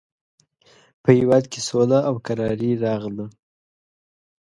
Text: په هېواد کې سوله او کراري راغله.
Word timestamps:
په 1.03 1.09
هېواد 1.17 1.43
کې 1.51 1.59
سوله 1.67 1.99
او 2.09 2.15
کراري 2.25 2.71
راغله. 2.85 3.25